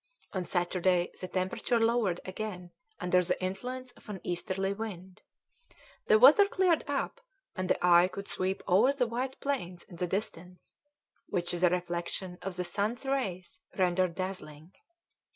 [0.33, 5.21] On Saturday the temperature lowered again under the influence of an easterly wind.
[6.07, 7.21] The weather cleared up,
[7.55, 10.73] and the eye could sweep over the white plains in the distance,
[11.27, 14.73] which the reflection of the sun's rays rendered dazzling.